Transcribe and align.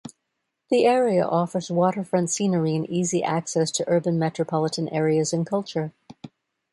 The 0.71 0.85
area 0.87 1.23
offers 1.23 1.69
waterfront 1.69 2.31
scenery 2.31 2.75
and 2.75 2.89
easy 2.89 3.23
access 3.23 3.69
to 3.73 3.85
urban 3.87 4.17
metropolitan 4.17 4.89
areas 4.89 5.31
and 5.31 5.45
culture. 5.45 5.93